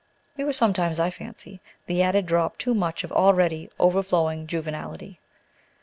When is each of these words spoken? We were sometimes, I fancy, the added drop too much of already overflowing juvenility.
We 0.35 0.43
were 0.43 0.51
sometimes, 0.53 0.99
I 0.99 1.11
fancy, 1.11 1.61
the 1.85 2.01
added 2.01 2.25
drop 2.25 2.57
too 2.57 2.73
much 2.73 3.03
of 3.03 3.11
already 3.11 3.69
overflowing 3.77 4.47
juvenility. 4.47 5.19